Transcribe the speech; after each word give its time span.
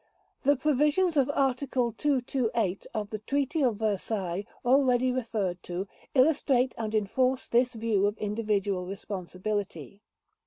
The 0.41 0.55
provisions 0.55 1.15
of 1.15 1.29
Article 1.31 1.91
228 1.91 2.87
of 2.91 3.11
the 3.11 3.19
Treaty 3.19 3.61
of 3.61 3.75
Versailles 3.75 4.45
already 4.65 5.11
referred 5.11 5.61
to 5.65 5.87
illustrate 6.15 6.73
and 6.75 6.95
enforce 6.95 7.47
this 7.47 7.75
view 7.75 8.07
of 8.07 8.17
individual 8.17 8.87
responsibility. 8.87 10.01